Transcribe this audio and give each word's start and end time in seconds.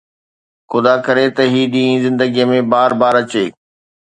خدا 0.71 0.93
ڪري 1.05 1.27
ته 1.37 1.43
هي 1.53 1.61
ڏينهن 1.73 2.03
زندگي 2.05 2.47
۾ 2.53 2.59
بار 2.73 2.91
بار 3.01 3.13
اچي 3.21 3.45